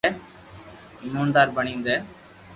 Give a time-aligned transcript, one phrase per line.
[1.03, 1.97] ايموندار بڻين رھي